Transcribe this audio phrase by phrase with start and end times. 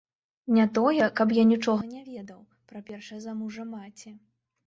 [0.55, 2.39] Не тое, каб я нічога не ведаў
[2.71, 4.09] пра першае замужжа маці.